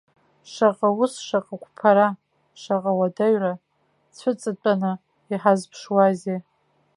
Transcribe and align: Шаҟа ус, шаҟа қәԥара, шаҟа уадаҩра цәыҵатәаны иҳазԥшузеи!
Шаҟа 0.51 0.89
ус, 1.03 1.13
шаҟа 1.27 1.55
қәԥара, 1.63 2.07
шаҟа 2.61 2.91
уадаҩра 2.97 3.53
цәыҵатәаны 4.17 4.91
иҳазԥшузеи! 5.31 6.39